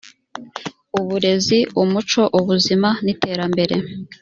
[0.99, 3.75] uburezi umuco ubuzima n iterambere